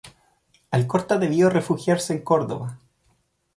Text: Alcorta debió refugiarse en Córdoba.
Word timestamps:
Alcorta 0.71 1.19
debió 1.19 1.51
refugiarse 1.51 2.13
en 2.13 2.23
Córdoba. 2.23 2.79